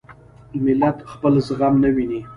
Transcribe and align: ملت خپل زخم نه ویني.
ملت 0.65 0.97
خپل 1.11 1.33
زخم 1.47 1.73
نه 1.83 1.89
ویني. 1.95 2.19